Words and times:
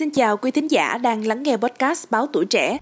Xin 0.00 0.10
chào 0.10 0.36
quý 0.36 0.50
thính 0.50 0.70
giả 0.70 0.98
đang 0.98 1.26
lắng 1.26 1.42
nghe 1.42 1.56
podcast 1.56 2.10
Báo 2.10 2.26
Tuổi 2.32 2.44
Trẻ. 2.44 2.78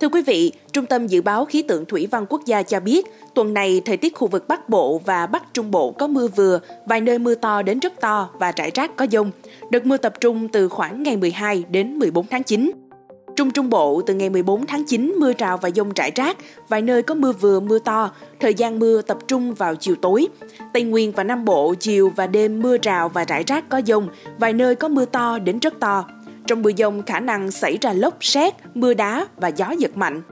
Thưa 0.00 0.08
quý 0.08 0.22
vị, 0.22 0.52
Trung 0.72 0.86
tâm 0.86 1.06
Dự 1.06 1.22
báo 1.22 1.44
Khí 1.44 1.62
tượng 1.62 1.84
Thủy 1.84 2.08
văn 2.10 2.26
Quốc 2.28 2.42
gia 2.46 2.62
cho 2.62 2.80
biết, 2.80 3.06
tuần 3.34 3.54
này 3.54 3.82
thời 3.84 3.96
tiết 3.96 4.14
khu 4.14 4.26
vực 4.26 4.48
Bắc 4.48 4.68
Bộ 4.68 5.00
và 5.04 5.26
Bắc 5.26 5.54
Trung 5.54 5.70
Bộ 5.70 5.92
có 5.92 6.06
mưa 6.06 6.28
vừa, 6.28 6.60
vài 6.86 7.00
nơi 7.00 7.18
mưa 7.18 7.34
to 7.34 7.62
đến 7.62 7.78
rất 7.78 8.00
to 8.00 8.30
và 8.38 8.52
rải 8.56 8.70
rác 8.74 8.96
có 8.96 9.06
dông. 9.12 9.30
Đợt 9.70 9.86
mưa 9.86 9.96
tập 9.96 10.12
trung 10.20 10.48
từ 10.48 10.68
khoảng 10.68 11.02
ngày 11.02 11.16
12 11.16 11.64
đến 11.70 11.98
14 11.98 12.26
tháng 12.26 12.42
9. 12.42 12.70
Trung 13.36 13.50
Trung 13.50 13.70
Bộ 13.70 14.02
từ 14.06 14.14
ngày 14.14 14.30
14 14.30 14.66
tháng 14.66 14.84
9 14.84 15.14
mưa 15.18 15.32
rào 15.38 15.56
và 15.56 15.70
dông 15.70 15.92
rải 15.92 16.12
rác, 16.14 16.36
vài 16.68 16.82
nơi 16.82 17.02
có 17.02 17.14
mưa 17.14 17.32
vừa 17.32 17.60
mưa 17.60 17.78
to, 17.78 18.10
thời 18.40 18.54
gian 18.54 18.78
mưa 18.78 19.02
tập 19.02 19.18
trung 19.28 19.54
vào 19.54 19.74
chiều 19.74 19.96
tối. 20.02 20.28
Tây 20.72 20.82
Nguyên 20.82 21.12
và 21.12 21.24
Nam 21.24 21.44
Bộ 21.44 21.74
chiều 21.80 22.12
và 22.16 22.26
đêm 22.26 22.62
mưa 22.62 22.76
rào 22.82 23.08
và 23.08 23.24
rải 23.24 23.44
rác 23.46 23.68
có 23.68 23.80
dông, 23.86 24.08
vài 24.38 24.52
nơi 24.52 24.74
có 24.74 24.88
mưa 24.88 25.04
to 25.04 25.38
đến 25.38 25.58
rất 25.58 25.80
to. 25.80 26.04
Trong 26.46 26.62
mưa 26.62 26.70
dông 26.78 27.02
khả 27.02 27.20
năng 27.20 27.50
xảy 27.50 27.78
ra 27.80 27.92
lốc 27.92 28.24
xét, 28.24 28.54
mưa 28.74 28.94
đá 28.94 29.26
và 29.36 29.48
gió 29.48 29.70
giật 29.70 29.96
mạnh. 29.96 30.22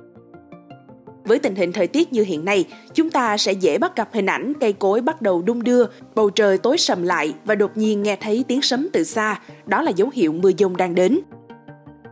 Với 1.24 1.38
tình 1.38 1.55
hình 1.55 1.72
thời 1.72 1.86
tiết 1.86 2.12
như 2.12 2.22
hiện 2.22 2.44
nay, 2.44 2.64
chúng 2.94 3.10
ta 3.10 3.36
sẽ 3.36 3.52
dễ 3.52 3.78
bắt 3.78 3.96
gặp 3.96 4.08
hình 4.12 4.27
ảnh 4.27 4.52
cây 4.60 4.72
cối 4.72 5.00
bắt 5.00 5.22
đầu 5.22 5.42
đung 5.42 5.62
đưa, 5.62 5.84
bầu 6.14 6.30
trời 6.30 6.58
tối 6.58 6.78
sầm 6.78 7.02
lại 7.02 7.34
và 7.44 7.55
đột 7.55 7.77
nhiên 7.77 8.02
nghe 8.02 8.16
thấy 8.16 8.44
tiếng 8.48 8.62
sấm 8.62 8.88
từ 8.92 9.05
xa, 9.05 9.41
đó 9.66 9.82
là 9.82 9.91
dấu 9.91 10.10
hiệu 10.14 10.32
mưa 10.32 10.50
dông 10.58 10.77
đang 10.77 10.94
đến. 10.94 11.20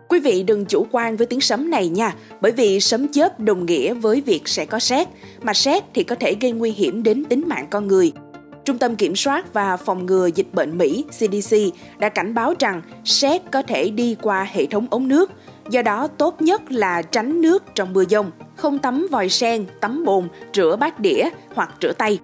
Quý 0.08 0.20
vị 0.20 0.42
đừng 0.42 0.64
chủ 0.64 0.86
quan 0.90 1.16
với 1.16 1.26
tiếng 1.26 1.40
sấm 1.40 1.70
này 1.70 1.88
nha, 1.88 2.14
bởi 2.40 2.52
vì 2.52 2.80
sấm 2.80 3.08
chớp 3.08 3.40
đồng 3.40 3.66
nghĩa 3.66 3.94
với 3.94 4.20
việc 4.20 4.48
sẽ 4.48 4.66
có 4.66 4.78
sét, 4.78 5.08
mà 5.42 5.54
sét 5.54 5.82
thì 5.94 6.04
có 6.04 6.14
thể 6.14 6.36
gây 6.40 6.52
nguy 6.52 6.70
hiểm 6.70 7.02
đến 7.02 7.24
tính 7.24 7.44
mạng 7.46 7.66
con 7.70 7.88
người. 7.88 8.12
Trung 8.64 8.78
tâm 8.78 8.96
Kiểm 8.96 9.16
soát 9.16 9.52
và 9.52 9.76
Phòng 9.76 10.06
ngừa 10.06 10.26
Dịch 10.26 10.54
bệnh 10.54 10.78
Mỹ 10.78 11.04
CDC 11.10 11.56
đã 11.98 12.08
cảnh 12.08 12.34
báo 12.34 12.54
rằng 12.58 12.82
sét 13.04 13.42
có 13.52 13.62
thể 13.62 13.90
đi 13.90 14.16
qua 14.22 14.48
hệ 14.52 14.66
thống 14.66 14.86
ống 14.90 15.08
nước, 15.08 15.30
do 15.70 15.82
đó 15.82 16.06
tốt 16.06 16.42
nhất 16.42 16.72
là 16.72 17.02
tránh 17.02 17.40
nước 17.40 17.64
trong 17.74 17.92
mưa 17.92 18.04
dông, 18.10 18.30
không 18.56 18.78
tắm 18.78 19.06
vòi 19.10 19.28
sen, 19.28 19.66
tắm 19.80 20.04
bồn, 20.04 20.28
rửa 20.54 20.76
bát 20.80 21.00
đĩa 21.00 21.24
hoặc 21.54 21.74
rửa 21.82 21.92
tay. 21.92 22.18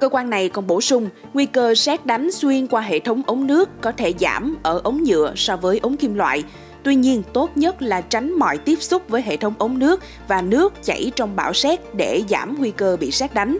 Cơ 0.00 0.08
quan 0.08 0.30
này 0.30 0.48
còn 0.48 0.66
bổ 0.66 0.80
sung, 0.80 1.08
nguy 1.34 1.46
cơ 1.46 1.74
sét 1.74 2.06
đánh 2.06 2.30
xuyên 2.32 2.66
qua 2.66 2.80
hệ 2.80 2.98
thống 2.98 3.22
ống 3.26 3.46
nước 3.46 3.68
có 3.80 3.92
thể 3.92 4.12
giảm 4.20 4.56
ở 4.62 4.80
ống 4.84 5.02
nhựa 5.02 5.32
so 5.36 5.56
với 5.56 5.78
ống 5.78 5.96
kim 5.96 6.14
loại, 6.14 6.44
Tuy 6.86 6.94
nhiên, 6.94 7.22
tốt 7.32 7.50
nhất 7.54 7.82
là 7.82 8.00
tránh 8.00 8.32
mọi 8.32 8.58
tiếp 8.58 8.82
xúc 8.82 9.02
với 9.08 9.22
hệ 9.22 9.36
thống 9.36 9.54
ống 9.58 9.78
nước 9.78 10.02
và 10.28 10.42
nước 10.42 10.72
chảy 10.84 11.12
trong 11.16 11.36
bão 11.36 11.52
sét 11.52 11.94
để 11.94 12.22
giảm 12.28 12.56
nguy 12.58 12.70
cơ 12.70 12.96
bị 13.00 13.10
sét 13.10 13.34
đánh. 13.34 13.58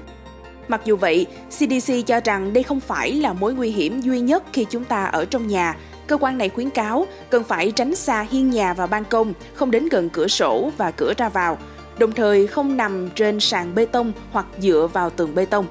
Mặc 0.68 0.80
dù 0.84 0.96
vậy, 0.96 1.26
CDC 1.50 1.92
cho 2.06 2.20
rằng 2.24 2.52
đây 2.52 2.62
không 2.62 2.80
phải 2.80 3.12
là 3.12 3.32
mối 3.32 3.54
nguy 3.54 3.70
hiểm 3.70 4.00
duy 4.00 4.20
nhất 4.20 4.42
khi 4.52 4.66
chúng 4.70 4.84
ta 4.84 5.04
ở 5.04 5.24
trong 5.24 5.46
nhà. 5.46 5.76
Cơ 6.06 6.16
quan 6.16 6.38
này 6.38 6.48
khuyến 6.48 6.70
cáo 6.70 7.06
cần 7.30 7.44
phải 7.44 7.70
tránh 7.70 7.94
xa 7.94 8.26
hiên 8.30 8.50
nhà 8.50 8.74
và 8.74 8.86
ban 8.86 9.04
công, 9.04 9.32
không 9.54 9.70
đến 9.70 9.88
gần 9.88 10.10
cửa 10.10 10.28
sổ 10.28 10.70
và 10.76 10.90
cửa 10.90 11.12
ra 11.16 11.28
vào, 11.28 11.58
đồng 11.98 12.12
thời 12.12 12.46
không 12.46 12.76
nằm 12.76 13.08
trên 13.14 13.40
sàn 13.40 13.74
bê 13.74 13.86
tông 13.86 14.12
hoặc 14.30 14.46
dựa 14.58 14.88
vào 14.92 15.10
tường 15.10 15.34
bê 15.34 15.44
tông. 15.44 15.66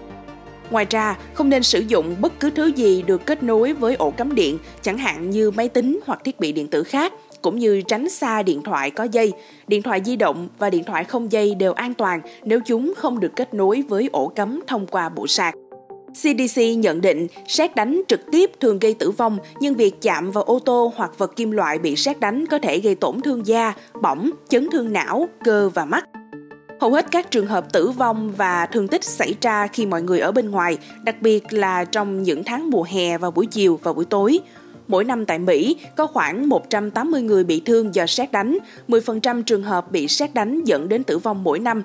Ngoài 0.71 0.85
ra, 0.89 1.17
không 1.33 1.49
nên 1.49 1.63
sử 1.63 1.79
dụng 1.79 2.15
bất 2.21 2.39
cứ 2.39 2.49
thứ 2.49 2.65
gì 2.65 3.01
được 3.01 3.25
kết 3.25 3.43
nối 3.43 3.73
với 3.73 3.95
ổ 3.95 4.11
cắm 4.11 4.35
điện, 4.35 4.57
chẳng 4.81 4.97
hạn 4.97 5.29
như 5.29 5.51
máy 5.51 5.69
tính 5.69 5.99
hoặc 6.05 6.19
thiết 6.23 6.39
bị 6.39 6.51
điện 6.51 6.67
tử 6.67 6.83
khác, 6.83 7.13
cũng 7.41 7.59
như 7.59 7.81
tránh 7.81 8.09
xa 8.09 8.43
điện 8.43 8.61
thoại 8.61 8.91
có 8.91 9.03
dây. 9.03 9.33
Điện 9.67 9.81
thoại 9.81 10.01
di 10.05 10.15
động 10.15 10.47
và 10.59 10.69
điện 10.69 10.83
thoại 10.83 11.03
không 11.03 11.31
dây 11.31 11.55
đều 11.55 11.73
an 11.73 11.93
toàn 11.93 12.21
nếu 12.43 12.59
chúng 12.65 12.93
không 12.97 13.19
được 13.19 13.35
kết 13.35 13.53
nối 13.53 13.83
với 13.89 14.09
ổ 14.11 14.27
cắm 14.27 14.59
thông 14.67 14.87
qua 14.87 15.09
bộ 15.09 15.27
sạc. 15.27 15.55
CDC 16.13 16.61
nhận 16.77 17.01
định 17.01 17.27
xét 17.47 17.75
đánh 17.75 18.01
trực 18.07 18.19
tiếp 18.31 18.51
thường 18.59 18.79
gây 18.79 18.93
tử 18.93 19.11
vong, 19.11 19.37
nhưng 19.59 19.75
việc 19.75 20.01
chạm 20.01 20.31
vào 20.31 20.43
ô 20.43 20.59
tô 20.59 20.93
hoặc 20.95 21.11
vật 21.17 21.35
kim 21.35 21.51
loại 21.51 21.79
bị 21.79 21.95
xét 21.95 22.19
đánh 22.19 22.45
có 22.45 22.59
thể 22.59 22.79
gây 22.79 22.95
tổn 22.95 23.21
thương 23.21 23.47
da, 23.47 23.73
bỏng, 24.01 24.31
chấn 24.49 24.69
thương 24.71 24.93
não, 24.93 25.29
cơ 25.43 25.69
và 25.69 25.85
mắt. 25.85 26.09
Hầu 26.79 26.91
hết 26.91 27.05
các 27.11 27.31
trường 27.31 27.47
hợp 27.47 27.73
tử 27.73 27.89
vong 27.89 28.31
và 28.31 28.65
thương 28.65 28.87
tích 28.87 29.03
xảy 29.03 29.35
ra 29.41 29.67
khi 29.67 29.85
mọi 29.85 30.01
người 30.01 30.19
ở 30.19 30.31
bên 30.31 30.51
ngoài, 30.51 30.77
đặc 31.03 31.15
biệt 31.21 31.53
là 31.53 31.85
trong 31.85 32.23
những 32.23 32.43
tháng 32.43 32.69
mùa 32.69 32.83
hè 32.83 33.17
vào 33.17 33.31
buổi 33.31 33.45
chiều 33.45 33.79
và 33.83 33.93
buổi 33.93 34.05
tối. 34.05 34.39
Mỗi 34.87 35.03
năm 35.03 35.25
tại 35.25 35.39
Mỹ 35.39 35.77
có 35.95 36.07
khoảng 36.07 36.49
180 36.49 37.21
người 37.21 37.43
bị 37.43 37.61
thương 37.65 37.95
do 37.95 38.05
xét 38.05 38.31
đánh, 38.31 38.57
10% 38.87 39.43
trường 39.43 39.63
hợp 39.63 39.91
bị 39.91 40.07
xét 40.07 40.33
đánh 40.33 40.63
dẫn 40.63 40.89
đến 40.89 41.03
tử 41.03 41.17
vong 41.17 41.43
mỗi 41.43 41.59
năm. 41.59 41.83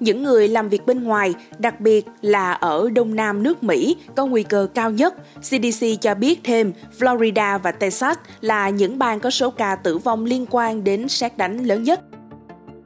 Những 0.00 0.22
người 0.22 0.48
làm 0.48 0.68
việc 0.68 0.86
bên 0.86 1.04
ngoài, 1.04 1.34
đặc 1.58 1.80
biệt 1.80 2.06
là 2.20 2.52
ở 2.52 2.90
đông 2.94 3.16
nam 3.16 3.42
nước 3.42 3.62
Mỹ, 3.62 3.96
có 4.16 4.26
nguy 4.26 4.42
cơ 4.42 4.68
cao 4.74 4.90
nhất. 4.90 5.14
CDC 5.40 5.86
cho 6.00 6.14
biết 6.14 6.40
thêm, 6.44 6.72
Florida 6.98 7.58
và 7.58 7.72
Texas 7.72 8.18
là 8.40 8.68
những 8.68 8.98
bang 8.98 9.20
có 9.20 9.30
số 9.30 9.50
ca 9.50 9.74
tử 9.74 9.98
vong 9.98 10.24
liên 10.24 10.46
quan 10.50 10.84
đến 10.84 11.08
xét 11.08 11.36
đánh 11.36 11.64
lớn 11.64 11.82
nhất. 11.82 12.00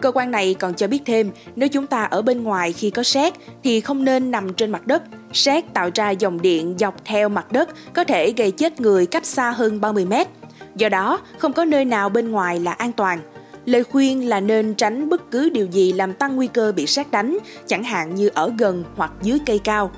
Cơ 0.03 0.13
quan 0.15 0.31
này 0.31 0.55
còn 0.55 0.75
cho 0.75 0.87
biết 0.87 1.03
thêm, 1.07 1.31
nếu 1.57 1.69
chúng 1.69 1.87
ta 1.87 2.05
ở 2.05 2.23
bên 2.23 2.43
ngoài 2.43 2.73
khi 2.73 2.91
có 2.91 3.03
sét 3.03 3.33
thì 3.65 3.81
không 3.81 4.05
nên 4.05 4.31
nằm 4.31 4.55
trên 4.55 4.71
mặt 4.71 4.87
đất. 4.87 5.03
Sét 5.33 5.75
tạo 5.75 5.91
ra 5.95 6.11
dòng 6.11 6.43
điện 6.43 6.75
dọc 6.79 7.05
theo 7.05 7.29
mặt 7.29 7.53
đất 7.53 7.69
có 7.95 8.05
thể 8.05 8.33
gây 8.37 8.51
chết 8.51 8.81
người 8.81 9.07
cách 9.07 9.27
xa 9.27 9.51
hơn 9.51 9.81
30 9.81 10.05
mét. 10.05 10.29
Do 10.75 10.89
đó, 10.89 11.21
không 11.39 11.53
có 11.53 11.65
nơi 11.65 11.85
nào 11.85 12.09
bên 12.09 12.31
ngoài 12.31 12.61
là 12.61 12.73
an 12.73 12.93
toàn. 12.93 13.21
Lời 13.65 13.85
khuyên 13.85 14.29
là 14.29 14.41
nên 14.41 14.75
tránh 14.75 15.09
bất 15.09 15.31
cứ 15.31 15.51
điều 15.51 15.67
gì 15.67 15.93
làm 15.93 16.13
tăng 16.13 16.37
nguy 16.37 16.47
cơ 16.47 16.73
bị 16.77 16.87
sét 16.87 17.11
đánh, 17.11 17.39
chẳng 17.67 17.85
hạn 17.85 18.15
như 18.15 18.31
ở 18.35 18.53
gần 18.59 18.85
hoặc 18.97 19.13
dưới 19.23 19.39
cây 19.47 19.59
cao. 19.59 19.91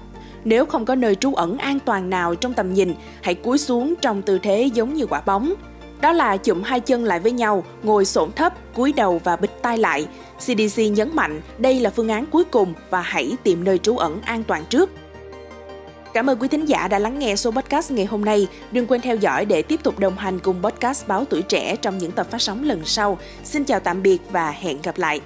Nếu 0.45 0.67
không 0.67 0.85
có 0.85 0.95
nơi 0.95 1.15
trú 1.15 1.35
ẩn 1.35 1.59
an 1.59 1.79
toàn 1.85 2.11
nào 2.11 2.35
trong 2.35 2.55
tầm 2.55 2.75
nhìn, 2.75 2.95
hãy 3.23 3.35
cúi 3.35 3.59
xuống 3.59 3.95
trong 4.01 4.23
tư 4.23 4.39
thế 4.43 4.71
giống 4.75 4.95
như 4.95 5.07
quả 5.07 5.21
bóng. 5.27 5.55
Đó 6.05 6.13
là 6.13 6.37
chụm 6.37 6.63
hai 6.63 6.81
chân 6.81 7.05
lại 7.05 7.21
với 7.21 7.33
nhau, 7.33 7.65
ngồi 7.83 8.05
xổm 8.05 8.33
thấp, 8.33 8.55
cúi 8.75 8.93
đầu 8.93 9.21
và 9.25 9.37
bịch 9.37 9.63
tai 9.63 9.79
lại. 9.79 10.07
CDC 10.39 10.79
nhấn 10.93 11.11
mạnh 11.17 11.41
đây 11.59 11.81
là 11.81 11.91
phương 11.91 12.09
án 12.09 12.27
cuối 12.27 12.45
cùng 12.45 12.75
và 12.91 13.01
hãy 13.01 13.37
tìm 13.43 13.65
nơi 13.65 13.79
trú 13.79 13.97
ẩn 13.97 14.21
an 14.25 14.45
toàn 14.45 14.65
trước. 14.71 14.91
Cảm 16.15 16.31
ơn 16.31 16.39
quý 16.39 16.49
thính 16.49 16.65
giả 16.65 16.89
đã 16.89 16.99
lắng 16.99 17.19
nghe 17.19 17.37
số 17.37 17.51
podcast 17.51 17.91
ngày 17.91 18.07
hôm 18.07 18.25
nay. 18.25 18.49
Đừng 18.73 18.87
quên 18.87 19.01
theo 19.01 19.17
dõi 19.17 19.45
để 19.45 19.63
tiếp 19.63 19.81
tục 19.83 19.99
đồng 19.99 20.17
hành 20.17 20.39
cùng 20.39 20.63
podcast 20.63 21.07
Báo 21.07 21.25
Tuổi 21.25 21.43
Trẻ 21.43 21.77
trong 21.77 21.99
những 21.99 22.13
tập 22.13 22.27
phát 22.31 22.43
sóng 22.43 22.65
lần 22.65 22.85
sau. 22.85 23.19
Xin 23.45 23.65
chào 23.65 23.81
tạm 23.81 24.03
biệt 24.03 24.19
và 24.31 24.51
hẹn 24.51 24.79
gặp 24.83 24.99
lại. 24.99 25.21